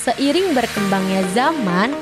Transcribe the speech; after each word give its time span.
seiring 0.00 0.56
berkembangnya 0.56 1.20
zaman, 1.36 1.92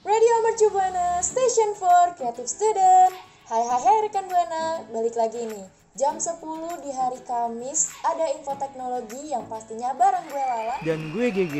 Radio 0.00 0.34
Mercu 0.48 0.72
Buana, 0.72 1.20
Station 1.20 1.76
for 1.76 2.16
Creative 2.16 2.48
Student. 2.48 3.12
Hai 3.44 3.60
hai 3.60 3.76
hai 3.76 4.08
rekan 4.08 4.24
Buana, 4.24 4.88
balik 4.88 5.20
lagi 5.20 5.44
nih. 5.44 5.68
Jam 6.00 6.16
10 6.16 6.40
di 6.80 6.96
hari 6.96 7.20
Kamis 7.28 7.92
ada 8.04 8.28
info 8.32 8.52
teknologi 8.56 9.32
yang 9.32 9.48
pastinya 9.52 9.92
bareng 9.92 10.24
gue 10.32 10.44
Lala. 10.44 10.76
Dan 10.80 11.12
gue 11.12 11.28
GG. 11.28 11.56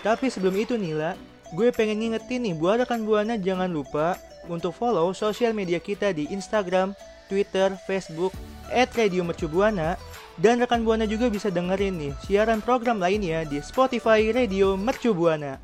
Tapi 0.00 0.32
sebelum 0.32 0.56
itu 0.56 0.80
Nila, 0.80 1.12
gue 1.52 1.68
pengen 1.76 2.00
ngingetin 2.00 2.40
nih 2.48 2.54
buat 2.56 2.80
rekan 2.80 3.04
Buana 3.04 3.36
jangan 3.36 3.68
lupa 3.68 4.16
untuk 4.48 4.72
follow 4.72 5.12
sosial 5.12 5.52
media 5.52 5.76
kita 5.76 6.16
di 6.16 6.24
Instagram, 6.32 6.96
Twitter, 7.28 7.76
Facebook, 7.84 8.32
at 8.72 8.88
Radio 8.96 9.20
Mercubuana. 9.26 10.00
Dan 10.40 10.56
rekan 10.56 10.80
Buana 10.88 11.04
juga 11.04 11.28
bisa 11.28 11.52
dengerin 11.52 12.00
nih 12.00 12.12
siaran 12.24 12.64
program 12.64 12.96
lainnya 12.96 13.44
di 13.44 13.60
Spotify 13.60 14.24
Radio 14.32 14.72
Mercubuana. 14.72 15.60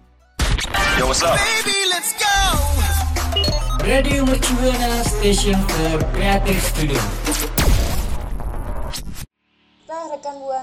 Yo, 1.00 1.08
what's 1.08 1.24
up? 1.24 1.40
Radio 3.80 4.26
Mercubuana 4.28 5.00
Station 5.06 5.56
for 5.70 6.04
Creative 6.12 6.60
Studio. 6.60 7.25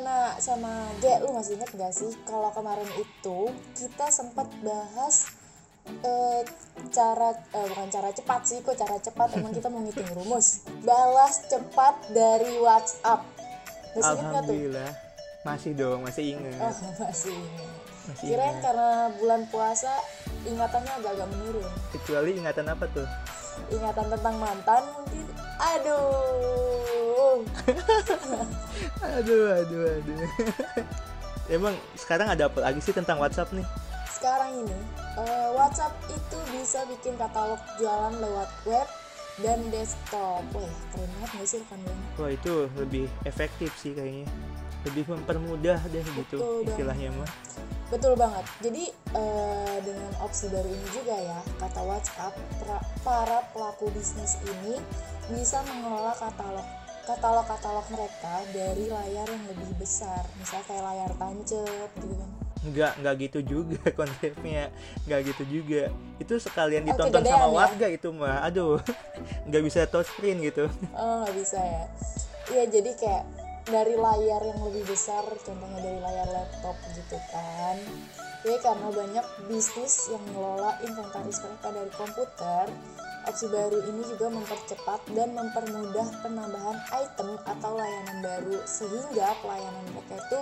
Buana 0.03 0.35
sama 0.35 0.91
G, 0.99 1.07
lu 1.23 1.31
masih 1.31 1.55
inget 1.55 1.71
gak 1.79 1.95
sih 1.95 2.11
kalau 2.27 2.51
kemarin 2.51 2.91
itu 2.99 3.39
kita 3.71 4.11
sempat 4.11 4.51
bahas 4.59 5.31
eh, 5.87 6.43
cara 6.91 7.31
eh, 7.31 7.67
bukan 7.71 7.87
cara 7.87 8.11
cepat 8.11 8.43
sih 8.43 8.59
kok 8.59 8.75
cara 8.75 8.99
cepat 8.99 9.39
emang 9.39 9.55
kita 9.55 9.71
mau 9.71 9.79
ngitung 9.79 10.11
rumus 10.19 10.67
balas 10.83 11.47
cepat 11.47 11.95
dari 12.11 12.51
WhatsApp 12.59 13.23
masih 13.95 14.11
inget 14.11 14.11
gak 14.11 14.43
tuh? 14.43 14.51
Alhamdulillah. 14.51 14.91
Masih 15.47 15.71
dong, 15.71 15.99
masih 16.03 16.23
inget. 16.35 16.59
Oh 16.59 16.75
masih 17.07 17.31
inget 17.39 17.69
Masih 18.03 18.25
Kirain 18.27 18.51
inget. 18.51 18.59
karena 18.59 18.91
bulan 19.23 19.41
puasa 19.47 19.93
ingatannya 20.43 20.93
agak-agak 20.99 21.27
menurun 21.31 21.69
Kecuali 21.95 22.29
ingatan 22.43 22.67
apa 22.67 22.85
tuh? 22.91 23.07
Ingatan 23.71 24.11
tentang 24.11 24.35
mantan 24.35 24.83
mungkin 24.99 25.31
Aduh 25.63 26.92
Aduh, 29.17 29.43
aduh, 29.53 29.83
aduh. 29.99 30.19
Emang 31.55 31.75
sekarang 31.93 32.31
ada 32.31 32.47
apa 32.47 32.59
lagi 32.61 32.79
sih 32.79 32.95
tentang 32.95 33.19
WhatsApp 33.19 33.51
nih? 33.51 33.67
Sekarang 34.07 34.55
ini 34.55 34.77
eh, 35.19 35.49
WhatsApp 35.51 35.91
itu 36.07 36.37
bisa 36.55 36.87
bikin 36.87 37.19
katalog 37.19 37.59
jualan 37.75 38.15
lewat 38.15 38.49
web 38.63 38.87
dan 39.41 39.59
desktop 39.67 40.45
Wah 40.53 40.71
keren 40.93 41.09
banget 41.17 41.29
gak 41.35 41.47
sih 41.49 41.57
rekan 41.59 41.79
Buana? 41.81 42.05
Wah 42.15 42.29
itu 42.31 42.53
lebih 42.77 43.05
efektif 43.23 43.73
sih 43.75 43.91
kayaknya 43.91 44.29
Lebih 44.85 45.03
mempermudah 45.09 45.79
deh 45.89 46.05
gitu 46.05 46.37
Betul 46.37 46.39
banget. 46.63 46.69
istilahnya 46.71 47.09
mah 47.17 47.31
Betul 47.91 48.13
banget. 48.17 48.45
Jadi 48.57 48.83
eh, 49.13 49.77
dengan 49.83 50.11
opsi 50.17 50.49
baru 50.49 50.65
ini 50.65 50.87
juga 50.89 51.13
ya, 51.13 51.39
kata 51.61 51.81
WhatsApp, 51.85 52.33
pra- 52.57 52.81
para 53.05 53.45
pelaku 53.53 53.85
bisnis 53.93 54.41
ini 54.41 54.81
bisa 55.29 55.61
mengelola 55.61 56.09
katalog 56.17 56.65
katalog-katalog 57.03 57.87
mereka 57.89 58.33
dari 58.49 58.87
layar 58.87 59.27
yang 59.27 59.45
lebih 59.45 59.71
besar, 59.75 60.23
misalnya 60.35 60.65
kayak 60.65 60.83
layar 60.83 61.11
tancap 61.15 61.89
gitu 61.99 62.15
kan. 62.15 62.31
Nggak, 62.63 62.91
nggak 62.95 63.15
gitu 63.27 63.39
juga 63.43 63.83
konsepnya 63.99 64.71
Nggak 65.03 65.35
gitu 65.35 65.43
juga 65.59 65.91
Itu 66.15 66.39
sekalian 66.39 66.87
Oh, 66.87 66.95
ditonton 66.95 67.19
kegedean 67.19 67.35
sama 67.35 67.47
ya? 67.51 67.55
warga 67.59 67.87
itu 67.91 68.07
mah 68.15 68.39
Aduh 68.39 68.79
Nggak 69.51 69.63
bisa 69.67 69.79
touchscreen 69.83 70.39
gitu 70.39 70.71
Oh 70.95 71.27
nggak 71.27 71.35
bisa 71.35 71.59
ya? 71.59 71.83
Iya 72.55 72.63
jadi 72.71 72.91
kayak 72.95 73.23
dari 73.63 73.95
layar 73.95 74.43
yang 74.43 74.59
lebih 74.59 74.83
besar, 74.83 75.23
contohnya 75.39 75.79
dari 75.79 75.99
layar 75.99 76.27
laptop 76.27 76.75
gitu 76.95 77.15
kan. 77.31 77.79
Jadi 78.43 78.57
karena 78.59 78.87
banyak 78.91 79.25
bisnis 79.47 80.11
yang 80.11 80.19
mengelola 80.27 80.75
inventaris 80.83 81.39
mereka 81.39 81.67
dari 81.71 81.91
komputer, 81.95 82.65
opsi 83.27 83.47
baru 83.47 83.79
ini 83.87 84.01
juga 84.07 84.27
mempercepat 84.31 84.99
dan 85.15 85.31
mempermudah 85.35 86.07
penambahan 86.23 86.79
item 86.91 87.39
atau 87.47 87.71
layanan 87.75 88.17
baru 88.19 88.57
sehingga 88.67 89.35
pelayanan 89.39 89.85
mereka 89.91 90.19
itu 90.19 90.39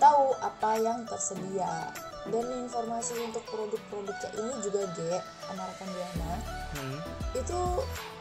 tahu 0.00 0.32
apa 0.40 0.70
yang 0.80 1.04
tersedia. 1.08 1.92
Dan 2.22 2.46
informasi 2.54 3.18
untuk 3.26 3.42
produk-produknya 3.50 4.30
ini 4.38 4.54
juga 4.62 4.86
G, 4.94 5.18
sama 5.42 5.66
rekan 5.66 5.90
Buana, 5.90 6.32
hmm. 6.78 6.98
itu 7.34 7.60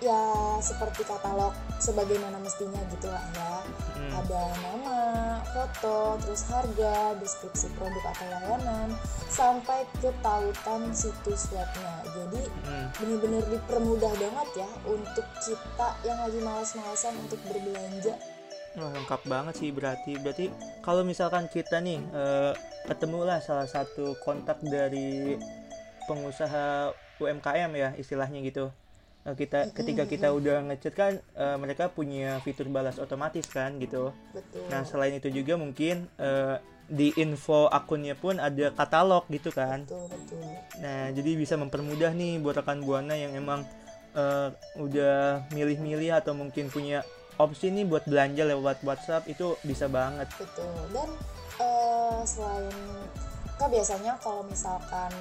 ya 0.02 0.58
seperti 0.58 1.06
katalog 1.06 1.54
sebagaimana 1.78 2.42
mestinya 2.42 2.82
gitu 2.90 3.14
lah 3.14 3.22
ya 3.38 3.62
Hmm. 4.02 4.18
ada 4.18 4.42
nama, 4.66 5.01
foto, 5.50 6.22
terus 6.22 6.46
harga, 6.50 7.18
deskripsi 7.18 7.68
produk 7.76 8.04
atau 8.14 8.28
layanan 8.30 8.90
sampai 9.28 9.88
ke 9.98 10.14
tautan 10.22 10.94
situs 10.94 11.50
webnya. 11.50 11.94
Jadi 12.14 12.42
Hmm. 12.68 12.88
bener-bener 13.02 13.44
dipermudah 13.50 14.14
banget 14.16 14.50
ya 14.66 14.70
untuk 14.86 15.26
kita 15.42 15.88
yang 16.06 16.20
lagi 16.22 16.40
malas-malasan 16.40 17.14
untuk 17.26 17.40
berbelanja. 17.50 18.16
Wah 18.78 18.92
lengkap 18.94 19.22
banget 19.28 19.54
sih 19.60 19.70
berarti. 19.74 20.16
Berarti 20.22 20.46
kalau 20.80 21.04
misalkan 21.04 21.52
kita 21.52 21.84
nih 21.84 22.00
eh, 22.16 22.54
Ketemulah 22.82 23.38
salah 23.46 23.70
satu 23.70 24.18
kontak 24.26 24.58
dari 24.66 25.38
Pengusaha 26.10 26.98
UMKM 27.22 27.72
ya 27.78 27.90
istilahnya 27.94 28.42
gitu 28.42 28.74
Eh, 29.22 29.36
kita 29.38 29.70
ketika 29.70 30.10
kita 30.10 30.28
udah 30.34 30.66
ngechat 30.66 30.94
kan 30.98 31.14
eh, 31.38 31.58
mereka 31.62 31.94
punya 31.94 32.42
fitur 32.42 32.66
balas 32.74 32.98
otomatis 32.98 33.46
kan 33.46 33.78
gitu. 33.78 34.10
Betul. 34.34 34.66
Nah 34.74 34.82
selain 34.82 35.14
itu 35.14 35.30
juga 35.30 35.62
mungkin 35.62 36.10
eh, 36.18 36.58
di 36.90 37.14
info 37.22 37.70
akunnya 37.70 38.18
pun 38.18 38.42
ada 38.42 38.74
katalog 38.74 39.30
gitu 39.30 39.54
kan. 39.54 39.86
betul 39.86 40.10
betul. 40.10 40.42
Nah 40.82 41.14
jadi 41.14 41.32
bisa 41.38 41.54
mempermudah 41.54 42.18
nih 42.18 42.42
buat 42.42 42.58
rekan 42.58 42.82
buana 42.82 43.14
yang 43.14 43.38
emang 43.38 43.62
eh, 44.18 44.50
udah 44.82 45.46
milih-milih 45.54 46.18
atau 46.18 46.34
mungkin 46.34 46.74
punya 46.74 47.06
opsi 47.38 47.70
nih 47.70 47.86
buat 47.86 48.10
belanja 48.10 48.42
lewat 48.42 48.82
WhatsApp 48.82 49.30
itu 49.30 49.54
bisa 49.62 49.86
banget. 49.86 50.34
betul. 50.34 50.74
Dan 50.90 51.10
eh, 51.62 52.20
selain 52.26 52.74
kan 53.62 53.70
biasanya 53.70 54.18
kalau 54.18 54.42
misalkan 54.50 55.14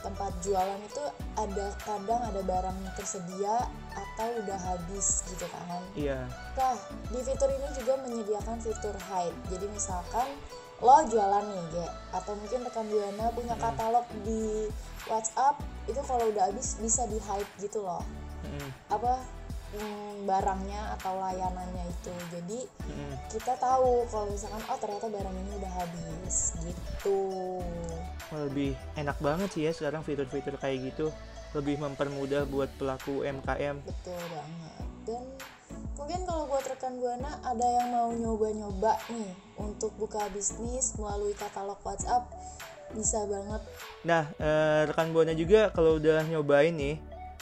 tempat 0.00 0.32
jualan 0.40 0.80
itu 0.80 1.04
ada 1.36 1.66
kadang 1.84 2.20
ada 2.24 2.40
barang 2.40 2.78
tersedia 2.96 3.68
atau 3.92 4.28
udah 4.40 4.58
habis 4.58 5.24
gitu 5.28 5.44
kan 5.48 5.82
Iya. 5.96 6.24
Nah, 6.56 6.76
di 7.12 7.20
fitur 7.24 7.48
ini 7.52 7.68
juga 7.76 7.94
menyediakan 8.00 8.56
fitur 8.60 8.96
hide. 8.96 9.36
Jadi 9.52 9.66
misalkan 9.72 10.28
lo 10.80 10.96
jualan 11.04 11.44
nih, 11.44 11.64
Ge, 11.76 11.86
atau 12.16 12.32
mungkin 12.40 12.64
rekan 12.64 12.88
Buana 12.88 13.28
punya 13.36 13.54
katalog 13.60 14.06
di 14.24 14.68
WhatsApp, 15.04 15.60
itu 15.84 16.00
kalau 16.08 16.32
udah 16.32 16.48
habis 16.48 16.80
bisa 16.80 17.04
di 17.04 17.20
hide 17.20 17.50
gitu 17.60 17.84
loh. 17.84 18.00
Mm, 18.48 18.70
Apa 18.88 19.20
mm, 19.76 20.26
barangnya 20.26 20.98
atau 20.98 21.12
layanannya 21.18 21.84
itu. 21.90 22.12
Jadi 22.34 22.58
mm. 22.90 23.14
kita 23.30 23.54
tahu 23.58 24.06
kalau 24.10 24.26
misalkan 24.30 24.62
oh 24.66 24.78
ternyata 24.78 25.06
barang 25.06 25.36
ini 25.36 25.52
udah 25.60 25.72
habis 25.78 26.36
gitu. 26.62 27.20
Lebih 28.30 28.74
enak 28.98 29.18
banget 29.18 29.48
sih 29.54 29.62
ya 29.66 29.72
sekarang 29.74 30.02
fitur-fitur 30.02 30.56
kayak 30.58 30.94
gitu. 30.94 31.14
Lebih 31.54 31.82
mempermudah 31.82 32.46
buat 32.46 32.70
pelaku 32.78 33.26
UMKM. 33.26 33.82
Betul 33.82 34.22
banget. 34.30 34.74
Dan 35.06 35.24
mungkin 35.98 36.20
kalau 36.26 36.46
buat 36.46 36.64
rekan 36.66 36.96
Buana 37.02 37.42
ada 37.42 37.66
yang 37.66 37.88
mau 37.90 38.10
nyoba-nyoba 38.14 38.94
nih 39.10 39.34
untuk 39.58 39.92
buka 39.98 40.30
bisnis 40.30 40.94
melalui 40.96 41.34
katalog 41.34 41.78
WhatsApp 41.82 42.30
bisa 42.94 43.22
banget. 43.26 43.62
Nah, 44.02 44.24
eh, 44.38 44.82
rekan 44.90 45.14
buana 45.14 45.34
juga 45.34 45.70
kalau 45.70 46.02
udah 46.02 46.26
nyobain 46.26 46.74
nih, 46.74 46.98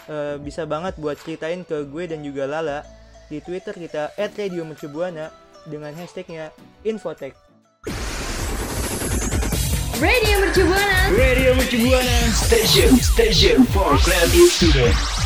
eh, 0.08 0.36
bisa 0.40 0.64
banget 0.64 0.96
buat 0.96 1.20
ceritain 1.20 1.62
ke 1.62 1.86
gue 1.86 2.04
dan 2.08 2.24
juga 2.24 2.48
Lala 2.48 2.82
di 3.28 3.38
Twitter 3.44 3.76
kita 3.76 4.16
@radiomercubuana 4.16 5.28
dengan 5.68 5.92
hashtagnya 5.94 6.50
Infotech. 6.82 7.36
Radio 9.98 10.34
Mercu 10.38 10.62
Buana. 10.62 10.98
Radio 11.12 11.50
Mercu 11.58 11.76
Buana 11.82 12.18
Station 12.30 12.94
Station 13.02 13.66
for 13.74 13.98
Creative 13.98 14.46
Student 14.46 15.17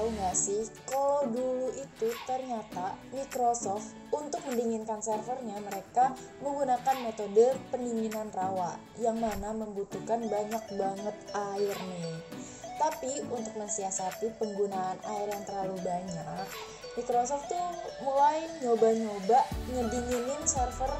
tahu 0.00 0.16
nggak 0.16 0.32
sih 0.32 0.64
kalau 0.88 1.28
dulu 1.28 1.68
itu 1.76 2.08
ternyata 2.24 2.96
Microsoft 3.12 3.92
untuk 4.08 4.40
mendinginkan 4.48 4.96
servernya 5.04 5.60
mereka 5.60 6.16
menggunakan 6.40 7.04
metode 7.04 7.52
pendinginan 7.68 8.32
rawa 8.32 8.80
yang 8.96 9.20
mana 9.20 9.52
membutuhkan 9.52 10.24
banyak 10.24 10.64
banget 10.72 11.16
air 11.36 11.76
nih. 11.76 12.16
Tapi 12.80 13.28
untuk 13.28 13.52
mensiasati 13.60 14.40
penggunaan 14.40 14.96
air 15.04 15.36
yang 15.36 15.44
terlalu 15.44 15.76
banyak, 15.84 16.48
Microsoft 16.96 17.52
tuh 17.52 17.68
mulai 18.00 18.40
nyoba-nyoba 18.64 19.44
ngedinginin 19.68 20.40
server 20.48 20.96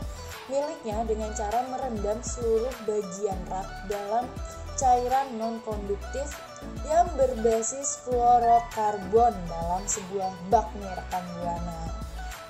miliknya 0.52 1.08
dengan 1.08 1.32
cara 1.32 1.64
merendam 1.72 2.20
seluruh 2.20 2.74
bagian 2.84 3.40
rak 3.48 3.68
dalam 3.88 4.28
cairan 4.80 5.28
non-konduktif 5.36 6.24
yang 6.88 7.04
berbasis 7.12 8.00
fluorokarbon 8.08 9.36
dalam 9.44 9.84
sebuah 9.84 10.32
bak 10.48 10.72
nih 10.80 10.88
rekan 10.96 11.24
buana. 11.36 11.80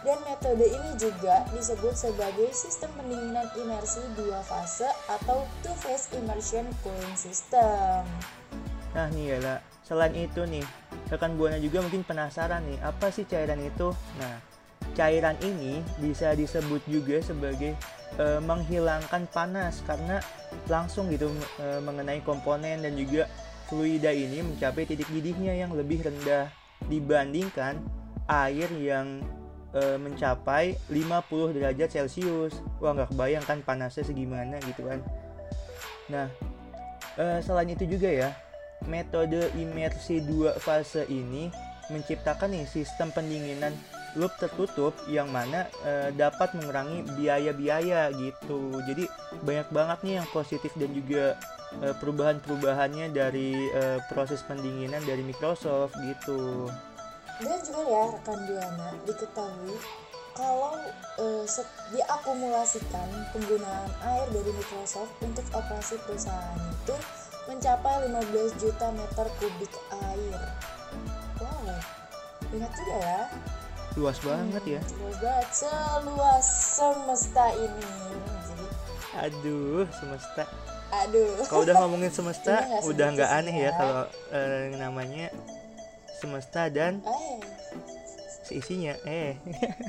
Dan 0.01 0.17
metode 0.25 0.65
ini 0.65 0.91
juga 0.97 1.43
disebut 1.51 1.93
sebagai 1.93 2.55
sistem 2.55 2.89
pendinginan 2.95 3.51
imersi 3.59 4.01
dua 4.15 4.41
fase 4.47 4.87
atau 5.11 5.43
two 5.61 5.75
phase 5.83 6.09
immersion 6.15 6.71
cooling 6.87 7.19
system. 7.19 8.07
Nah 8.95 9.07
nih 9.11 9.37
lah, 9.43 9.59
selain 9.83 10.15
itu 10.15 10.47
nih, 10.47 10.63
rekan 11.11 11.35
buana 11.35 11.59
juga 11.59 11.83
mungkin 11.83 12.07
penasaran 12.07 12.63
nih, 12.65 12.79
apa 12.81 13.11
sih 13.11 13.27
cairan 13.27 13.61
itu? 13.61 13.91
Nah, 14.23 14.39
cairan 15.01 15.41
ini 15.41 15.81
bisa 15.97 16.37
disebut 16.37 16.85
juga 16.85 17.25
sebagai 17.25 17.73
e, 18.21 18.27
menghilangkan 18.45 19.25
panas 19.33 19.81
karena 19.89 20.21
langsung 20.69 21.09
gitu 21.09 21.33
e, 21.57 21.81
mengenai 21.81 22.21
komponen 22.21 22.85
dan 22.85 22.93
juga 23.01 23.25
fluida 23.73 24.13
ini 24.13 24.45
mencapai 24.45 24.85
titik 24.85 25.09
didihnya 25.09 25.57
yang 25.57 25.73
lebih 25.73 26.05
rendah 26.05 26.53
dibandingkan 26.93 27.81
air 28.29 28.69
yang 28.77 29.25
e, 29.73 29.97
mencapai 29.97 30.77
50 30.93 31.57
derajat 31.57 31.89
Celcius. 31.89 32.61
Wah 32.85 32.93
nggak 32.93 33.17
kebayang 33.17 33.45
kan 33.49 33.65
panasnya 33.65 34.05
segimana 34.05 34.61
gitu 34.69 34.85
kan. 34.85 35.01
Nah, 36.13 36.29
e, 37.17 37.41
selain 37.41 37.73
itu 37.73 37.89
juga 37.89 38.13
ya, 38.13 38.37
metode 38.85 39.49
imersi 39.57 40.21
dua 40.21 40.61
fase 40.61 41.09
ini 41.09 41.49
menciptakan 41.89 42.53
nih 42.53 42.69
sistem 42.69 43.11
pendinginan 43.11 43.75
loop 44.19 44.35
tertutup 44.39 44.95
yang 45.07 45.31
mana 45.31 45.71
e, 45.87 46.11
dapat 46.15 46.55
mengurangi 46.59 47.07
biaya-biaya 47.15 48.11
gitu. 48.15 48.81
Jadi 48.87 49.07
banyak 49.45 49.69
banget 49.71 49.99
nih 50.03 50.15
yang 50.23 50.29
positif 50.35 50.73
dan 50.75 50.91
juga 50.91 51.39
e, 51.79 51.95
perubahan-perubahannya 51.99 53.15
dari 53.15 53.71
e, 53.71 53.83
proses 54.11 54.43
pendinginan 54.47 55.03
dari 55.07 55.23
Microsoft 55.23 55.95
gitu. 56.03 56.67
Dan 57.41 57.59
juga 57.65 57.83
ya 57.87 58.03
rekan 58.13 58.39
Buana 58.45 58.89
diketahui 59.09 59.77
kalau 60.37 60.77
set- 61.45 61.77
diakumulasikan 61.93 63.09
penggunaan 63.35 63.91
air 64.05 64.27
dari 64.33 64.51
Microsoft 64.57 65.13
untuk 65.21 65.45
operasi 65.53 66.01
perusahaan 66.07 66.61
itu 66.71 66.97
mencapai 67.51 68.07
15 68.07 68.63
juta 68.63 68.87
meter 68.95 69.27
kubik 69.43 69.75
air. 69.91 70.41
Wow, 71.43 71.67
ingat 72.53 72.73
juga 72.79 72.97
ya. 73.01 73.21
Luas 73.95 74.19
banget 74.23 74.63
ya. 74.69 74.81
Luas 74.97 75.19
banget, 75.19 75.49
seluas 75.51 76.47
semesta 76.77 77.47
ini. 77.53 77.91
Aduh, 79.19 79.85
semesta. 79.91 80.45
aduh. 80.91 81.43
Kalau 81.47 81.63
udah 81.63 81.75
ngomongin 81.81 82.11
semesta, 82.11 82.55
Ini 82.57 82.67
nggak 82.71 82.83
udah 82.87 83.07
nggak 83.15 83.31
aneh 83.33 83.57
ya 83.57 83.65
ya. 83.65 83.71
kalau 83.75 84.03
eh, 84.31 84.63
namanya 84.77 85.27
semesta 86.17 86.67
dan 86.67 87.03
Eh, 87.03 87.39
seisinya. 88.45 88.95
Eh, 89.05 89.35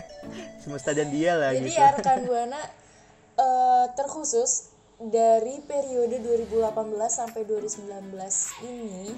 semesta 0.61 0.91
dan 0.91 1.09
dia 1.09 1.33
lah 1.33 1.53
Jadi 1.53 1.69
gitu. 1.69 1.77
ya 1.77 1.89
rekan 1.93 2.19
Buana 2.27 2.61
eh, 3.35 3.85
terkhusus 3.93 4.73
dari 4.97 5.61
periode 5.61 6.21
2018 6.21 6.61
sampai 7.09 7.41
2019 7.41 8.13
ini 8.63 9.13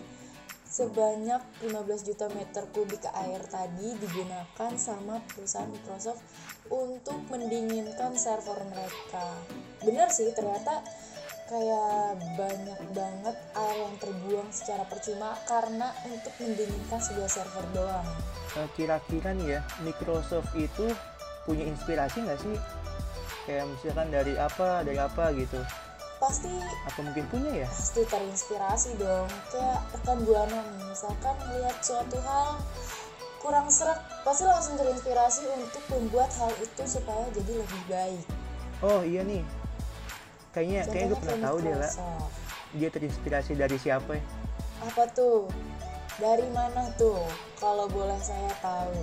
sebanyak 0.74 1.38
15 1.62 2.10
juta 2.10 2.26
meter 2.34 2.66
kubik 2.74 3.06
air 3.14 3.46
tadi 3.46 3.94
digunakan 4.02 4.72
sama 4.74 5.22
perusahaan 5.30 5.70
Microsoft 5.70 6.26
untuk 6.74 7.22
mendinginkan 7.30 8.18
server 8.18 8.58
mereka. 8.74 9.38
Bener 9.86 10.10
sih 10.10 10.34
ternyata 10.34 10.82
kayak 11.46 12.18
banyak 12.34 12.80
banget 12.90 13.38
air 13.54 13.78
yang 13.86 13.96
terbuang 14.02 14.50
secara 14.50 14.90
percuma 14.90 15.38
karena 15.46 15.94
untuk 16.10 16.34
mendinginkan 16.42 16.98
sebuah 16.98 17.30
server 17.30 17.66
doang. 17.78 18.10
Eh, 18.58 18.66
kira-kira 18.74 19.30
nih 19.38 19.62
ya 19.62 19.62
Microsoft 19.86 20.58
itu 20.58 20.90
punya 21.46 21.70
inspirasi 21.70 22.26
nggak 22.26 22.40
sih 22.42 22.58
kayak 23.46 23.70
misalkan 23.70 24.10
dari 24.10 24.34
apa 24.40 24.82
dari 24.82 24.98
apa 24.98 25.36
gitu 25.36 25.60
Pasti 26.24 26.48
apa 26.88 27.00
mungkin 27.04 27.28
punya 27.28 27.52
ya? 27.52 27.68
pasti 27.68 28.08
terinspirasi 28.08 28.96
dong. 28.96 29.28
Kayak 29.52 29.84
rekan 29.92 30.24
buana 30.24 30.56
nih 30.56 30.88
misalkan 30.88 31.36
melihat 31.52 31.76
suatu 31.84 32.16
hal 32.24 32.64
kurang 33.44 33.68
serak 33.68 34.00
pasti 34.24 34.48
langsung 34.48 34.80
terinspirasi 34.80 35.44
untuk 35.60 35.84
membuat 35.92 36.32
hal 36.40 36.48
itu 36.64 36.84
supaya 36.88 37.28
jadi 37.36 37.60
lebih 37.60 37.82
baik. 37.92 38.26
Oh 38.80 39.04
iya 39.04 39.28
nih. 39.28 39.44
Kayaknya 40.56 40.88
kayaknya 40.88 41.12
gue 41.12 41.20
Contohnya 41.20 41.20
pernah 41.20 41.44
tahu 41.44 41.58
deh 41.60 41.76
lah 41.76 41.94
dia 42.74 42.90
terinspirasi 42.90 43.52
dari 43.60 43.76
siapa 43.76 44.16
ya? 44.16 44.24
Apa 44.88 45.04
tuh? 45.12 45.52
Dari 46.24 46.48
mana 46.56 46.88
tuh? 46.96 47.20
Kalau 47.60 47.92
boleh 47.92 48.18
saya 48.24 48.50
tahu. 48.64 48.96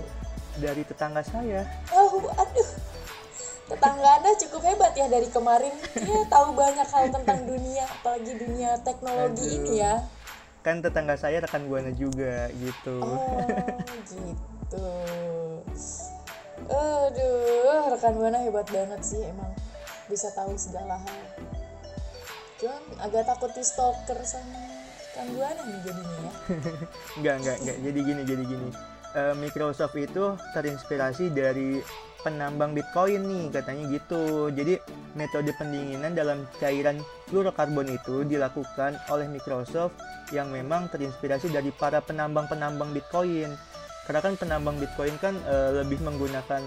Dari 0.57 0.81
tetangga 0.89 1.21
saya. 1.21 1.69
Oh 1.93 2.33
aduh 2.33 2.80
tetangga 3.71 4.09
anda 4.19 4.31
cukup 4.35 4.61
hebat 4.67 4.93
ya 4.99 5.07
dari 5.07 5.31
kemarin 5.31 5.71
dia 5.95 6.21
tahu 6.27 6.51
banyak 6.51 6.87
hal 6.91 7.05
tentang 7.07 7.39
dunia 7.47 7.87
apalagi 7.87 8.31
dunia 8.35 8.75
teknologi 8.83 9.47
Aduh. 9.47 9.57
ini 9.63 9.73
ya 9.79 9.95
kan 10.61 10.83
tetangga 10.83 11.15
saya 11.15 11.39
rekan 11.39 11.65
buana 11.71 11.89
juga 11.95 12.51
gitu 12.59 12.99
Oh 13.01 13.41
gitu. 14.05 14.87
Aduh, 16.71 17.91
rekan 17.91 18.13
buana 18.15 18.39
hebat 18.45 18.67
banget 18.69 19.01
sih 19.01 19.21
emang 19.25 19.51
bisa 20.07 20.29
tahu 20.31 20.53
segala 20.55 21.01
hal. 21.01 21.23
Cuman 22.61 22.83
agak 23.01 23.25
takut 23.25 23.51
di 23.51 23.63
stalker 23.65 24.19
sama 24.23 24.61
rekan 25.11 25.27
buana 25.35 25.61
nih 25.65 25.79
jadinya 25.83 26.17
ya. 26.23 26.31
Enggak, 27.19 27.35
enggak, 27.41 27.57
enggak. 27.59 27.77
Jadi 27.83 27.99
gini, 28.05 28.21
jadi 28.23 28.43
gini. 28.47 28.69
Eh, 29.11 29.35
Microsoft 29.35 29.99
itu 29.99 30.39
terinspirasi 30.55 31.35
dari 31.35 31.83
penambang 32.23 32.71
Bitcoin 32.71 33.27
nih, 33.27 33.45
katanya 33.51 33.83
gitu. 33.91 34.47
Jadi 34.55 34.79
metode 35.19 35.51
pendinginan 35.59 36.15
dalam 36.15 36.47
cairan 36.63 37.03
fluorokarbon 37.27 37.91
itu 37.91 38.23
dilakukan 38.23 38.95
oleh 39.11 39.27
Microsoft 39.27 39.99
yang 40.31 40.47
memang 40.47 40.87
terinspirasi 40.87 41.51
dari 41.51 41.75
para 41.75 41.99
penambang-penambang 41.99 42.95
Bitcoin. 42.95 43.51
Karena 44.07 44.19
kan 44.23 44.33
penambang 44.39 44.79
Bitcoin 44.79 45.19
kan 45.19 45.35
eh, 45.43 45.83
lebih 45.83 45.99
menggunakan 46.07 46.63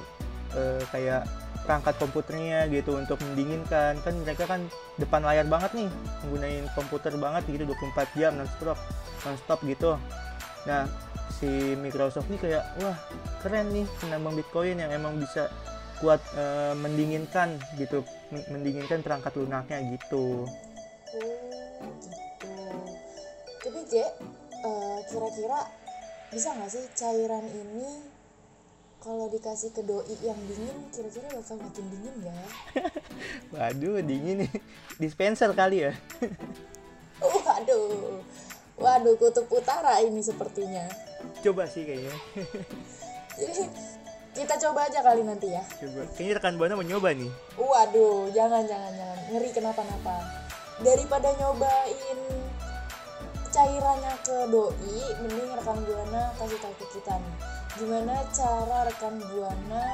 eh, 0.53 0.85
kayak 0.93 1.25
perangkat 1.65 1.97
komputernya 1.97 2.69
gitu 2.69 3.01
untuk 3.01 3.17
mendinginkan 3.25 3.97
kan 4.05 4.15
mereka 4.21 4.45
kan 4.45 4.61
depan 5.01 5.25
layar 5.25 5.49
banget 5.49 5.73
nih 5.73 5.89
menggunakan 6.21 6.69
komputer 6.77 7.17
banget 7.17 7.43
gitu 7.49 7.65
24 7.73 8.21
jam 8.21 8.33
non-stop 8.37 8.77
non-stop 9.25 9.65
gitu 9.65 9.97
nah 10.69 10.85
si 11.35 11.75
Microsoft 11.75 12.31
nih 12.31 12.39
kayak 12.39 12.65
wah 12.79 12.95
keren 13.43 13.67
nih 13.75 13.87
penambang 13.99 14.39
Bitcoin 14.39 14.79
yang 14.79 14.91
emang 14.95 15.19
bisa 15.19 15.51
kuat 15.99 16.23
eh, 16.35 16.75
mendinginkan 16.79 17.59
gitu 17.75 18.03
men- 18.31 18.47
mendinginkan 18.51 19.03
perangkat 19.03 19.35
lunaknya 19.35 19.79
gitu 19.95 20.47
Oh 21.15 21.79
gitu. 22.03 22.55
Tapi 23.63 23.81
Je, 23.87 24.05
eh, 24.63 24.99
kira-kira 25.07 25.61
bisa 26.31 26.51
nggak 26.51 26.71
sih 26.71 26.85
cairan 26.95 27.47
ini 27.47 28.11
kalau 28.99 29.29
dikasih 29.29 29.71
ke 29.71 29.85
doi 29.85 30.17
yang 30.25 30.39
dingin 30.49 30.75
kira-kira 30.91 31.29
bakal 31.31 31.61
makin 31.61 31.87
dingin 31.93 32.17
ya? 32.25 32.35
waduh 33.55 34.01
dingin 34.01 34.43
nih 34.43 34.53
dispenser 34.99 35.53
kali 35.53 35.87
ya 35.87 35.93
Waduh, 37.25 38.21
waduh 38.77 39.15
kutub 39.17 39.47
utara 39.49 40.03
ini 40.03 40.21
sepertinya. 40.21 40.85
Coba 41.45 41.63
sih 41.69 41.83
kayaknya 41.85 42.15
Jadi 43.35 43.63
kita 44.39 44.55
coba 44.67 44.91
aja 44.91 44.99
kali 45.03 45.23
nanti 45.23 45.55
ya. 45.55 45.63
coba 45.63 46.03
kayaknya 46.19 46.35
rekan 46.43 46.55
buana 46.59 46.75
mau 46.75 46.87
nyoba 46.87 47.15
nih 47.15 47.31
Waduh, 47.55 48.31
jangan 48.35 48.67
jangan 48.67 48.91
jangan 48.95 49.19
ngeri 49.31 49.51
kenapa-napa. 49.55 50.17
Daripada 50.83 51.31
nyobain 51.39 52.19
cairannya 53.55 54.15
ke 54.27 54.39
doi, 54.51 54.99
mending 55.23 55.55
rekan 55.55 55.79
buana 55.87 56.35
kasih 56.35 56.59
tahu 56.59 56.75
ke 56.83 56.87
kita 56.99 57.15
nih. 57.15 57.35
Gimana 57.79 58.15
cara 58.35 58.79
rekan 58.91 59.23
buana 59.23 59.85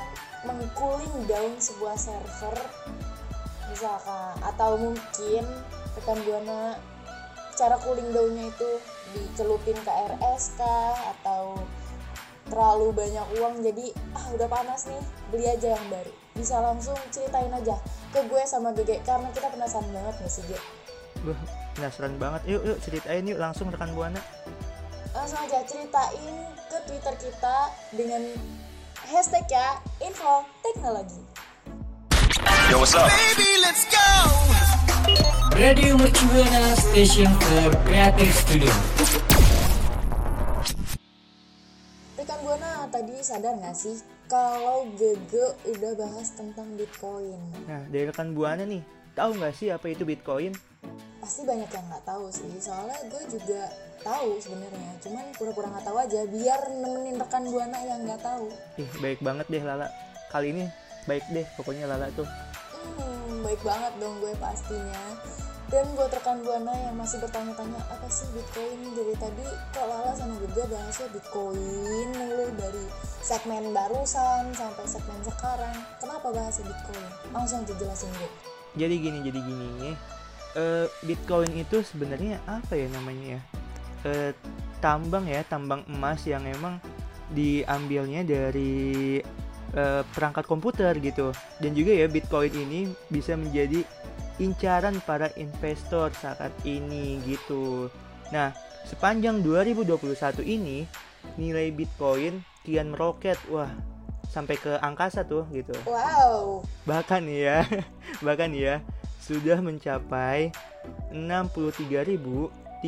mengcooling 0.49 1.29
down 1.29 1.53
sebuah 1.61 2.01
server 2.01 2.57
misalkan 3.69 4.35
atau 4.41 4.81
mungkin 4.81 5.45
rekan 6.01 6.19
buana 6.25 6.81
cara 7.61 7.77
cooling 7.85 8.09
downnya 8.17 8.49
itu 8.49 8.71
dicelupin 9.13 9.77
ke 9.77 9.93
RS 10.17 10.57
kah 10.57 10.97
atau 11.13 11.61
terlalu 12.49 12.89
banyak 12.97 13.27
uang 13.37 13.61
jadi 13.61 13.93
ah 14.17 14.25
udah 14.33 14.49
panas 14.49 14.89
nih 14.89 15.03
beli 15.29 15.45
aja 15.45 15.77
yang 15.77 15.87
baru 15.93 16.13
bisa 16.33 16.57
langsung 16.57 16.97
ceritain 17.13 17.53
aja 17.53 17.77
ke 18.17 18.25
gue 18.25 18.43
sama 18.49 18.73
Gege 18.73 19.05
karena 19.05 19.29
kita 19.37 19.53
penasaran 19.53 19.93
banget 19.93 20.17
nih 20.25 20.33
sih 20.33 20.45
Wah, 21.21 21.37
penasaran 21.77 22.17
banget. 22.17 22.49
Yuk, 22.49 22.65
yuk 22.65 22.79
ceritain 22.81 23.21
yuk 23.29 23.37
langsung 23.37 23.69
rekan 23.69 23.93
buana. 23.93 24.25
langsung 25.13 25.37
aja 25.45 25.61
ceritain 25.69 26.35
ke 26.73 26.79
Twitter 26.89 27.15
kita 27.21 27.57
dengan 27.93 28.23
hashtag 29.05 29.45
ya 29.53 29.77
info 30.01 30.49
teknologi 30.65 31.21
Yo, 32.71 32.79
what's 32.79 32.95
up? 32.95 33.11
Radio 35.57 35.97
Mercubuana 35.97 36.77
Station 36.77 37.27
for 37.41 37.73
Creative 37.83 38.31
Studio. 38.31 38.73
rekan 42.15 42.39
buana 42.45 42.71
tadi 42.87 43.17
sadar 43.19 43.57
nggak 43.57 43.73
sih 43.73 43.97
kalau 44.27 44.87
Gege 44.95 45.41
udah 45.67 45.93
bahas 45.97 46.29
tentang 46.31 46.69
Bitcoin 46.77 47.41
Nah, 47.65 47.83
dari 47.89 48.07
rekan 48.07 48.31
buana 48.31 48.63
nih, 48.63 48.85
tahu 49.13 49.35
nggak 49.35 49.55
sih 49.55 49.69
apa 49.69 49.89
itu 49.89 50.05
Bitcoin? 50.05 50.53
pasti 51.19 51.45
banyak 51.45 51.69
yang 51.69 51.85
nggak 51.87 52.05
tahu 52.05 52.33
sih 52.33 52.49
soalnya 52.57 52.97
gue 53.05 53.23
juga 53.29 53.69
tahu 54.01 54.41
sebenarnya 54.41 54.93
cuman 54.99 55.25
pura-pura 55.37 55.69
nggak 55.69 55.85
tahu 55.85 55.97
aja 56.01 56.21
biar 56.27 56.61
nemenin 56.73 57.17
rekan 57.17 57.45
buana 57.45 57.77
yang 57.79 58.01
nggak 58.03 58.21
tahu 58.21 58.49
Ih, 58.77 58.89
baik 58.99 59.21
banget 59.21 59.45
deh 59.47 59.61
Lala. 59.61 59.89
Kali 60.29 60.49
ini 60.51 60.65
baik 61.05 61.25
deh 61.29 61.45
pokoknya 61.55 61.85
Lala 61.85 62.09
tuh. 62.11 62.25
Hmm, 62.73 63.45
baik 63.45 63.61
banget 63.61 63.93
dong 63.99 64.17
gue 64.19 64.33
pastinya. 64.37 65.03
Dan 65.71 65.87
buat 65.95 66.11
rekan 66.11 66.43
buana 66.43 66.75
yang 66.75 66.99
masih 66.99 67.23
bertanya-tanya 67.23 67.79
apa 67.95 68.11
sih 68.11 68.27
Bitcoin 68.35 68.91
dari 68.91 69.15
tadi 69.15 69.47
kok 69.71 69.87
Lala 69.87 70.11
sama 70.19 70.35
Gega 70.43 70.67
bahasnya 70.67 71.07
Bitcoin 71.15 72.11
mulu 72.11 72.51
dari 72.59 72.85
segmen 73.23 73.71
barusan 73.71 74.51
sampai 74.51 74.83
segmen 74.91 75.23
sekarang. 75.23 75.71
Kenapa 76.03 76.35
bahasnya 76.35 76.67
Bitcoin? 76.67 77.07
Langsung 77.31 77.63
dijelasin 77.63 78.11
gue. 78.19 78.31
Jadi 78.83 78.95
gini, 78.99 79.19
jadi 79.23 79.39
gini. 79.39 79.95
Eh, 80.59 80.87
Bitcoin 81.07 81.55
itu 81.55 81.87
sebenarnya 81.87 82.43
apa 82.51 82.75
ya 82.75 82.91
namanya 82.91 83.39
ya? 83.39 83.41
Eh, 84.11 84.31
tambang 84.83 85.23
ya, 85.31 85.47
tambang 85.47 85.87
emas 85.87 86.27
yang 86.27 86.43
emang 86.51 86.83
diambilnya 87.31 88.27
dari 88.27 89.23
eh, 89.71 90.03
perangkat 90.03 90.51
komputer 90.51 90.99
gitu. 90.99 91.31
Dan 91.63 91.79
juga 91.79 91.95
ya 91.95 92.11
Bitcoin 92.11 92.51
ini 92.59 92.91
bisa 93.07 93.39
menjadi 93.39 93.87
incaran 94.41 94.99
para 95.05 95.29
investor 95.37 96.11
saat 96.17 96.51
ini 96.65 97.21
gitu. 97.29 97.93
Nah, 98.33 98.57
sepanjang 98.89 99.45
2021 99.45 100.41
ini 100.43 100.89
nilai 101.37 101.69
Bitcoin 101.71 102.41
kian 102.65 102.91
meroket. 102.91 103.37
Wah, 103.53 103.69
sampai 104.33 104.57
ke 104.57 104.81
angkasa 104.81 105.23
tuh 105.29 105.45
gitu. 105.53 105.77
Wow, 105.85 106.65
bahkan 106.89 107.27
ya 107.29 107.67
bahkan 108.27 108.51
ya 108.57 108.81
sudah 109.21 109.61
mencapai 109.61 110.51
63.388 111.13 112.81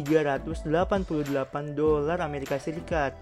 dolar 1.77 2.19
Amerika 2.25 2.57
Serikat. 2.57 3.13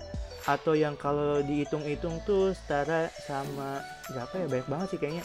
Atau 0.48 0.72
yang 0.72 0.96
kalau 0.96 1.44
dihitung-hitung 1.44 2.24
tuh 2.24 2.56
setara 2.56 3.12
sama 3.28 3.84
berapa 4.08 4.40
ya? 4.40 4.46
Banyak 4.48 4.68
banget 4.72 4.88
sih 4.96 4.98
kayaknya 4.98 5.24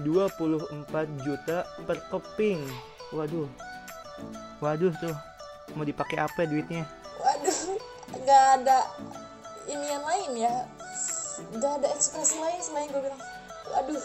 924 0.00 1.22
juta 1.22 1.62
per 1.86 1.98
keping 2.10 2.66
waduh. 3.14 3.46
Waduh 4.58 4.90
tuh. 4.98 5.14
Mau 5.78 5.86
dipakai 5.86 6.18
apa 6.18 6.42
duitnya? 6.46 6.84
Waduh, 7.18 7.78
nggak 8.10 8.44
ada 8.60 8.78
ini 9.70 9.86
yang 9.86 10.04
lain 10.04 10.30
ya. 10.38 10.66
Nggak 11.54 11.72
ada 11.82 11.88
ekspresi 11.94 12.38
lain 12.38 12.62
selain 12.62 12.88
gue 12.90 13.00
bilang, 13.02 13.18
waduh, 13.74 13.98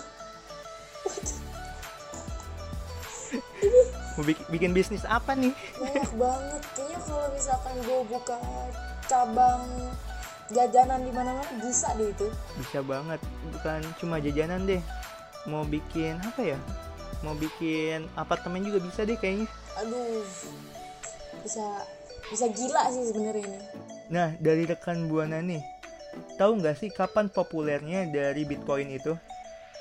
mau 4.17 4.23
bik- 4.25 4.49
bikin 4.49 4.73
bisnis 4.73 5.05
apa 5.05 5.37
nih? 5.37 5.53
Banyak 5.77 6.11
banget. 6.17 6.61
Kayaknya 6.73 6.99
kalau 7.05 7.27
misalkan 7.33 7.75
gue 7.85 7.99
buka 8.09 8.37
cabang 9.05 9.69
jajanan 10.49 11.05
di 11.05 11.13
mana 11.13 11.37
mana 11.37 11.53
bisa 11.61 11.93
deh 12.01 12.09
itu. 12.09 12.33
Bisa 12.57 12.81
banget. 12.81 13.21
Bukan 13.53 13.85
cuma 14.01 14.17
jajanan 14.17 14.65
deh 14.65 14.81
mau 15.49 15.65
bikin 15.65 16.21
apa 16.21 16.55
ya? 16.55 16.59
Mau 17.25 17.35
bikin 17.35 18.05
apartemen 18.15 18.61
juga 18.61 18.79
bisa 18.79 19.03
deh 19.03 19.17
kayaknya. 19.17 19.49
Aduh 19.81 20.23
bisa 21.43 21.65
bisa 22.29 22.45
gila 22.51 22.83
sih 22.93 23.03
sebenarnya 23.09 23.43
ini. 23.47 23.59
Nah 24.13 24.35
dari 24.37 24.63
rekan 24.69 25.09
buana 25.09 25.41
nih 25.41 25.61
tahu 26.37 26.59
nggak 26.59 26.75
sih 26.79 26.89
kapan 26.91 27.29
populernya 27.29 28.09
dari 28.09 28.45
bitcoin 28.45 28.93
itu? 28.93 29.15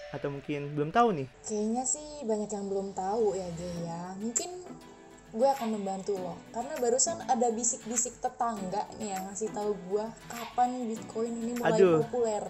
Atau 0.08 0.32
mungkin 0.32 0.72
belum 0.72 0.88
tahu 0.88 1.12
nih? 1.12 1.28
Kayaknya 1.44 1.84
sih 1.84 2.25
banyak 2.25 2.48
yang 2.48 2.66
belum 2.72 2.96
tahu 2.96 3.37
ya 3.37 3.48
Ge 3.52 3.70
ya. 3.84 4.00
Mungkin 4.16 4.50
gue 5.28 5.48
akan 5.52 5.68
membantu 5.76 6.16
lo. 6.16 6.34
Karena 6.56 6.72
barusan 6.80 7.20
ada 7.28 7.52
bisik-bisik 7.52 8.16
tetangga 8.25 8.88
nih 8.96 9.12
yang 9.12 9.28
ngasih 9.28 9.52
tahu 9.52 9.76
gue 9.92 10.04
kapan 10.32 10.88
bitcoin 10.88 11.32
ini 11.44 11.52
mulai 11.60 11.76
Aduh. 11.76 12.00
populer 12.00 12.44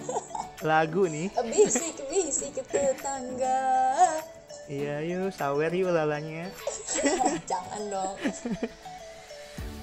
lagu 0.60 1.08
nih. 1.08 1.32
Bisik-bisik 1.40 2.60
tetangga. 2.68 3.60
Iya 4.70 5.02
yuk 5.02 5.32
sawer 5.34 5.72
yuk 5.72 5.90
lalanya. 5.90 6.46
Jangan 7.50 7.82
dong. 7.90 8.16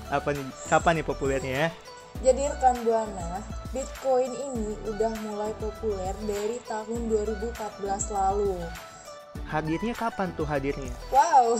Apa 0.07 0.31
nih 0.31 0.45
kapan 0.71 0.93
nih 1.01 1.05
populernya 1.05 1.53
ya? 1.67 1.69
Jadi 2.17 2.49
rekan 2.49 2.77
Buana, 2.81 3.45
Bitcoin 3.69 4.33
ini 4.33 4.73
udah 4.89 5.13
mulai 5.21 5.53
populer 5.61 6.17
dari 6.25 6.57
tahun 6.65 7.13
2014 7.13 8.09
lalu. 8.09 8.57
hadirnya 9.53 9.93
kapan 9.93 10.33
tuh 10.33 10.49
hadirnya? 10.49 10.89
Wow, 11.13 11.53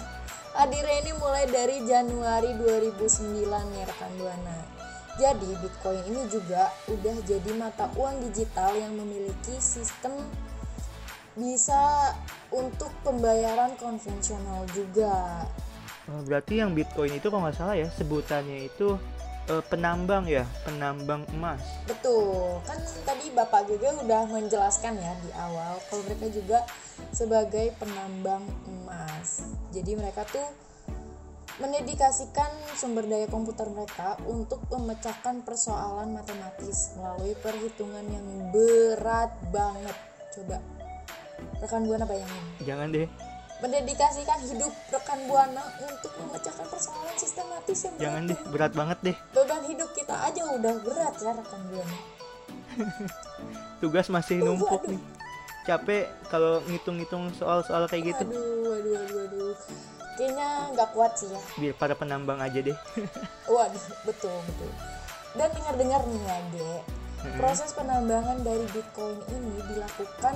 hadirnya 0.58 0.96
ini 1.06 1.12
mulai 1.14 1.46
dari 1.46 1.86
Januari 1.86 2.58
2009 2.58 3.46
ya 3.54 3.84
rekan 3.86 4.12
Buana. 4.18 4.79
Jadi 5.18 5.50
Bitcoin 5.58 6.02
ini 6.06 6.22
juga 6.30 6.70
udah 6.86 7.16
jadi 7.26 7.50
mata 7.58 7.90
uang 7.98 8.30
digital 8.30 8.76
yang 8.78 8.94
memiliki 8.94 9.58
sistem 9.58 10.14
bisa 11.38 12.14
untuk 12.50 12.90
pembayaran 13.06 13.78
konvensional 13.78 14.66
juga. 14.74 15.46
Oh, 16.10 16.22
berarti 16.26 16.58
yang 16.58 16.74
bitcoin 16.74 17.14
itu 17.14 17.30
kalau 17.30 17.46
nggak 17.46 17.54
salah 17.54 17.78
ya 17.78 17.86
sebutannya 17.94 18.66
itu 18.66 18.98
eh, 19.46 19.62
penambang 19.70 20.26
ya 20.26 20.42
penambang 20.66 21.22
emas 21.30 21.62
Betul, 21.86 22.58
kan 22.66 22.82
tadi 23.06 23.30
Bapak 23.30 23.70
juga 23.70 23.94
udah 24.02 24.26
menjelaskan 24.26 24.98
ya 24.98 25.12
di 25.22 25.30
awal 25.38 25.78
kalau 25.86 26.02
mereka 26.10 26.26
juga 26.34 26.58
sebagai 27.14 27.70
penambang 27.78 28.42
emas. 28.66 29.54
Jadi 29.70 29.94
mereka 29.94 30.26
tuh 30.26 30.50
mendedikasikan 31.60 32.48
sumber 32.74 33.04
daya 33.04 33.28
komputer 33.28 33.68
mereka 33.68 34.16
untuk 34.24 34.64
memecahkan 34.72 35.44
persoalan 35.44 36.16
matematis 36.16 36.96
melalui 36.96 37.36
perhitungan 37.38 38.04
yang 38.08 38.26
berat 38.50 39.30
banget. 39.52 39.96
Coba 40.32 40.58
rekan 41.60 41.84
Buana 41.84 42.04
bayangin, 42.08 42.44
jangan 42.64 42.88
deh 42.92 43.08
mendedikasikan 43.60 44.40
hidup 44.40 44.72
rekan 44.88 45.20
Buana 45.28 45.60
untuk 45.84 46.12
memecahkan 46.16 46.64
persoalan 46.68 47.16
sistematis 47.20 47.78
yang 47.84 47.94
jangan 48.00 48.22
deh 48.32 48.38
berat 48.48 48.72
banget 48.72 48.98
deh 49.04 49.16
beban 49.36 49.62
hidup 49.68 49.90
kita 49.92 50.16
aja 50.16 50.42
udah 50.56 50.74
berat 50.80 51.14
ya 51.20 51.32
rekan 51.36 51.60
Buana. 51.68 51.96
tugas 53.84 54.08
masih 54.08 54.40
Aduh, 54.40 54.56
numpuk 54.56 54.80
aduh. 54.80 54.96
nih 54.96 55.00
capek 55.68 56.04
kalau 56.32 56.64
ngitung-ngitung 56.72 57.28
soal-soal 57.36 57.84
kayak 57.84 58.16
gitu 58.16 58.24
Aduh, 58.32 58.80
aduh, 58.80 58.94
aduh, 58.96 59.18
aduh. 59.28 59.54
Kayaknya 60.18 60.48
nggak 60.74 60.88
kuat 60.94 61.12
sih 61.16 61.28
ya. 61.30 61.40
biar 61.56 61.74
para 61.78 61.94
penambang 61.94 62.40
aja 62.42 62.60
deh 62.60 62.76
Waduh, 63.54 63.84
betul, 64.04 64.36
betul. 64.46 64.70
Dan 65.34 65.48
dengar-dengar 65.54 66.02
nih 66.06 66.22
ya, 66.26 66.36
Ge. 66.50 66.74
Proses 67.36 67.70
penambangan 67.76 68.40
dari 68.40 68.64
Bitcoin 68.72 69.20
ini 69.28 69.60
dilakukan 69.68 70.34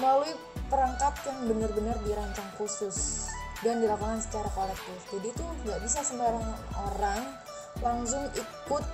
melalui 0.00 0.32
perangkat 0.66 1.14
yang 1.28 1.38
benar-benar 1.46 1.96
dirancang 2.02 2.48
khusus 2.56 3.28
dan 3.60 3.82
dilakukan 3.82 4.22
secara 4.22 4.48
kolektif. 4.54 4.98
Jadi 5.12 5.28
tuh 5.36 5.48
nggak 5.66 5.80
bisa 5.84 6.00
sembarangan 6.00 6.60
orang 6.78 7.22
langsung 7.78 8.24
ikut 8.34 8.84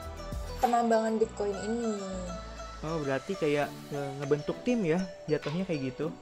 penambangan 0.61 1.20
Bitcoin 1.20 1.56
ini. 1.64 1.96
oh 2.84 3.00
berarti 3.00 3.32
kayak 3.32 3.68
ngebentuk 4.20 4.61
tim 4.61 4.84
ya 4.84 5.00
jatuhnya 5.25 5.64
kayak 5.64 5.92
gitu 5.92 6.12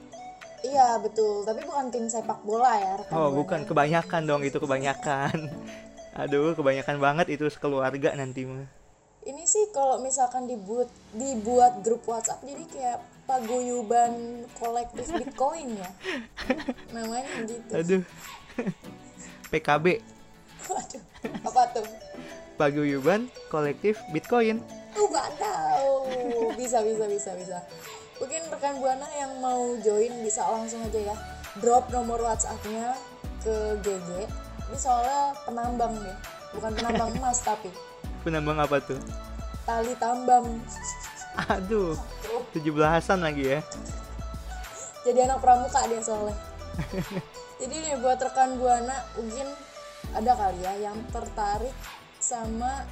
Iya 0.63 0.95
betul, 1.03 1.43
tapi 1.43 1.61
bukan 1.67 1.91
tim 1.91 2.07
sepak 2.07 2.39
bola 2.47 2.71
ya 2.79 2.91
rekan 2.95 3.13
oh 3.19 3.29
bukan. 3.35 3.67
kebanyakan 3.67 4.21
dong 4.23 4.41
itu 4.47 4.57
kebanyakan. 4.57 5.51
Aduh 6.23 6.55
kebanyakan 6.55 6.97
banget 7.03 7.27
itu 7.35 7.45
sekeluarga 7.51 8.15
nanti 8.15 8.47
mah. 8.47 8.63
Ini 9.23 9.43
sih 9.43 9.71
kalau 9.75 9.99
misalkan 9.99 10.47
dibuat 10.47 10.87
dibuat 11.15 11.83
grup 11.83 12.03
WhatsApp 12.07 12.43
jadi 12.47 12.63
kayak 12.71 12.99
paguyuban 13.27 14.43
kolektif 14.55 15.11
Bitcoin 15.19 15.75
ya. 15.75 15.89
Namanya 16.95 17.27
gitu 17.43 17.71
Aduh. 17.75 18.03
PKB, 19.51 20.01
Waduh, 20.65 21.03
apa 21.43 21.61
tuh? 21.75 21.85
Paguyuban 22.55 23.27
Kolektif 23.51 23.99
Bitcoin. 24.13 24.63
Oh, 24.93 25.09
nggak 25.09 25.29
tahu. 25.41 25.93
Bisa, 26.53 26.85
bisa, 26.85 27.05
bisa, 27.09 27.31
bisa. 27.33 27.57
Mungkin 28.23 28.39
rekan 28.55 28.79
Buana 28.79 29.03
yang 29.19 29.43
mau 29.43 29.75
join 29.83 30.23
bisa 30.23 30.47
langsung 30.47 30.79
aja 30.87 31.11
ya. 31.11 31.15
Drop 31.59 31.91
nomor 31.91 32.23
WhatsApp-nya 32.23 32.95
ke 33.43 33.75
GG. 33.83 34.09
Ini 34.71 34.77
soalnya 34.79 35.35
penambang 35.43 35.91
deh. 35.99 36.17
Bukan 36.55 36.71
penambang 36.71 37.11
emas 37.19 37.43
tapi 37.43 37.67
Penambang 38.23 38.63
apa 38.63 38.79
tuh? 38.79 38.95
tali 39.67 39.91
tambang. 39.99 40.59
Aduh, 41.51 41.95
17-an 42.55 43.19
lagi 43.19 43.59
ya. 43.59 43.59
Jadi 45.03 45.19
anak 45.23 45.43
pramuka 45.43 45.83
dia 45.87 45.99
soalnya. 45.99 46.35
Jadi 47.59 47.75
nih 47.75 47.95
buat 47.99 48.23
rekan 48.23 48.55
Buana 48.55 49.03
mungkin 49.19 49.51
ada 50.15 50.31
kali 50.31 50.63
ya 50.63 50.73
yang 50.79 50.99
tertarik 51.11 51.75
sama 52.19 52.87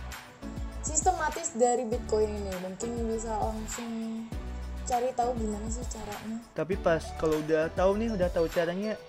sistematis 0.84 1.56
dari 1.56 1.88
Bitcoin 1.88 2.36
ini. 2.36 2.52
Mungkin 2.64 2.92
bisa 3.08 3.32
langsung 3.36 4.28
cari 4.92 5.10
tahu 5.16 5.32
gimana 5.34 5.68
sih 5.72 5.88
caranya. 5.88 6.38
Tapi 6.52 6.76
pas 6.76 7.00
kalau 7.16 7.40
udah 7.40 7.72
tahu 7.72 7.92
nih, 7.96 8.10
udah 8.12 8.28
tahu 8.28 8.46
caranya, 8.46 9.00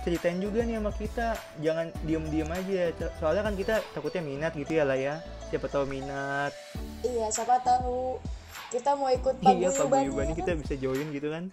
ceritain 0.00 0.38
juga 0.38 0.62
nih 0.62 0.78
sama 0.78 0.92
kita. 0.94 1.26
Jangan 1.58 1.90
diem-diem 2.02 2.46
aja. 2.46 2.82
So- 2.94 3.12
Soalnya 3.18 3.42
kan 3.42 3.54
kita 3.54 3.74
takutnya 3.90 4.22
minat 4.22 4.54
gitu 4.54 4.72
ya 4.72 4.86
lah 4.86 4.94
ya. 4.94 5.18
Siapa 5.50 5.66
tahu 5.66 5.84
minat. 5.84 6.54
Iya, 7.02 7.26
siapa 7.28 7.58
tahu 7.60 8.22
kita 8.70 8.94
mau 8.94 9.06
ikut 9.06 9.34
Iya, 9.36 9.70
paguyubannya 9.70 9.90
paguyubannya 9.90 10.34
kita 10.34 10.52
bisa 10.56 10.74
join 10.74 11.10
gitu 11.10 11.30
kan. 11.30 11.50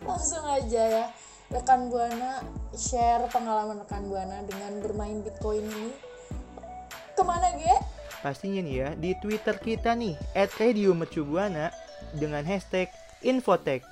langsung 0.00 0.40
aja 0.42 0.80
ya 0.80 1.04
rekan 1.50 1.92
buana 1.92 2.40
share 2.72 3.28
pengalaman 3.28 3.84
rekan 3.84 4.08
buana 4.08 4.40
dengan 4.42 4.80
bermain 4.80 5.20
bitcoin 5.20 5.60
ini 5.60 5.92
ke 7.12 7.20
mana 7.20 7.52
ge 7.52 7.76
Pastinya 8.20 8.60
nih 8.60 8.74
ya, 8.74 8.88
di 8.94 9.12
Twitter 9.14 9.56
kita 9.56 9.92
nih, 9.92 10.16
at 10.32 10.48
Radio 10.56 10.92
Mercubuana 10.92 11.68
dengan 12.16 12.42
hashtag 12.42 12.90
Infotech. 13.22 13.84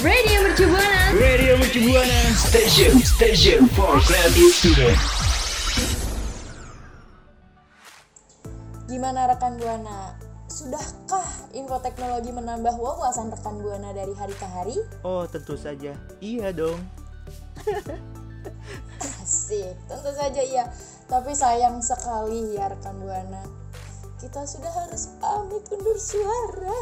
Radio 0.00 0.38
Mercu 0.42 0.64
Buana. 0.64 1.02
Radio 1.12 1.52
Mercu 1.60 1.80
Buana 1.84 2.20
Station 2.32 2.96
Station 3.04 3.68
for 3.76 4.00
Creative 4.00 4.52
Student 4.54 5.00
gimana 8.90 9.30
rekan 9.30 9.54
buana 9.54 10.18
sudahkah 10.50 11.22
info 11.54 11.78
teknologi 11.78 12.34
menambah 12.34 12.74
wawasan 12.74 13.30
rekan 13.30 13.62
buana 13.62 13.94
dari 13.94 14.10
hari 14.18 14.34
ke 14.34 14.42
hari 14.50 14.74
Oh, 15.06 15.22
tentu 15.30 15.54
saja. 15.54 15.94
Iya 16.18 16.50
dong. 16.50 16.82
asik 19.22 19.78
tentu 19.86 20.10
saja 20.10 20.42
iya 20.42 20.64
tapi 21.06 21.30
sayang 21.38 21.78
sekali 21.78 22.58
ya 22.58 22.66
rekan 22.66 22.98
buana 22.98 23.46
kita 24.20 24.44
sudah 24.44 24.68
harus 24.68 25.16
pamit 25.16 25.64
undur 25.72 25.96
suara 25.96 26.76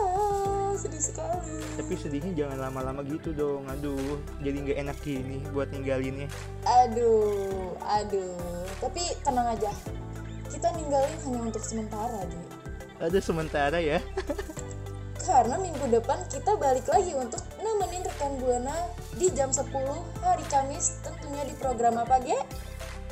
sedih 0.75 0.99
sekali 0.99 1.55
Tapi 1.79 1.95
sedihnya 1.95 2.33
jangan 2.35 2.59
lama-lama 2.67 3.07
gitu 3.07 3.31
dong. 3.31 3.63
Aduh, 3.71 4.19
jadi 4.43 4.59
nggak 4.59 4.79
enak 4.83 4.99
gini 5.07 5.39
buat 5.55 5.71
ninggalinnya. 5.71 6.27
Aduh, 6.67 7.79
aduh. 7.79 8.67
Tapi 8.83 9.03
tenang 9.23 9.55
aja. 9.55 9.71
Kita 10.51 10.75
ninggalin 10.75 11.15
hanya 11.31 11.41
untuk 11.47 11.63
sementara, 11.63 12.27
Di. 12.27 12.39
Ada 12.99 13.19
sementara 13.23 13.79
ya. 13.79 14.03
Karena 15.29 15.61
minggu 15.63 15.87
depan 15.95 16.19
kita 16.27 16.59
balik 16.59 16.91
lagi 16.91 17.15
untuk 17.15 17.43
nemenin 17.63 18.03
rekan 18.03 18.35
Buana 18.43 18.91
di 19.15 19.31
jam 19.35 19.55
10 19.55 19.71
hari 20.25 20.45
Kamis 20.51 20.99
tentunya 21.07 21.47
di 21.47 21.55
program 21.59 22.03
apa, 22.03 22.19
Ge? 22.23 22.39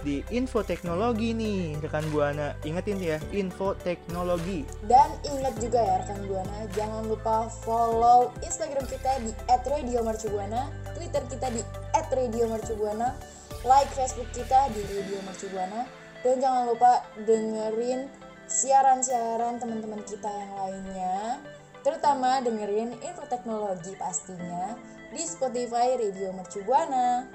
Di 0.07 0.23
info 0.31 0.63
teknologi 0.63 1.35
nih, 1.35 1.83
rekan 1.83 2.07
Buana. 2.15 2.55
Ingetin 2.63 3.03
ya, 3.03 3.19
info 3.35 3.75
teknologi. 3.83 4.63
Dan 4.87 5.11
ingat 5.27 5.59
juga 5.59 5.83
ya 5.83 6.07
rekan 6.07 6.23
Buana, 6.31 6.63
jangan 6.79 7.11
lupa 7.11 7.51
follow 7.67 8.31
Instagram 8.39 8.87
kita 8.87 9.19
di 9.27 9.35
@radiomercubuana, 9.51 10.71
Twitter 10.95 11.27
kita 11.27 11.51
di 11.51 11.59
@radiomercubuana, 11.91 13.19
like 13.67 13.91
Facebook 13.99 14.31
kita 14.31 14.71
di 14.71 14.87
Radio 14.87 15.19
Mercubuana, 15.27 15.91
dan 16.23 16.39
jangan 16.39 16.63
lupa 16.71 17.03
dengerin 17.27 18.07
siaran-siaran 18.47 19.59
teman-teman 19.59 20.07
kita 20.07 20.31
yang 20.31 20.53
lainnya, 20.55 21.43
terutama 21.83 22.39
dengerin 22.47 22.95
info 23.03 23.27
teknologi 23.27 23.91
pastinya 23.99 24.79
di 25.11 25.23
Spotify 25.27 25.99
Radio 25.99 26.31
Mercubuana. 26.31 27.27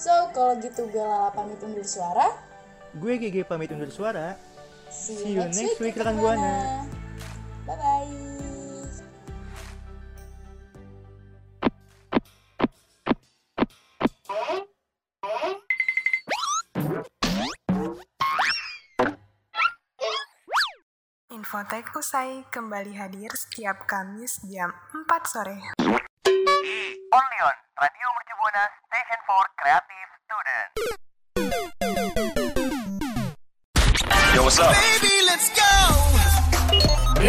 So, 0.00 0.32
kalau 0.32 0.56
gitu 0.64 0.88
gue 0.88 1.04
Lala 1.04 1.28
pamit 1.28 1.60
undur 1.60 1.84
suara. 1.84 2.32
Gue 2.96 3.20
GG 3.20 3.44
pamit 3.44 3.68
undur 3.68 3.92
suara. 3.92 4.32
See 4.88 5.12
See 5.12 5.36
you, 5.36 5.44
next, 5.44 5.76
week, 5.76 5.92
rekan 5.92 6.16
Buana. 6.16 6.88
Bye-bye. 7.68 8.08
Infotek 21.28 21.92
usai 21.92 22.48
kembali 22.48 22.96
hadir 22.96 23.36
setiap 23.36 23.84
Kamis 23.84 24.40
jam 24.48 24.72
4 24.96 25.28
sore. 25.28 25.60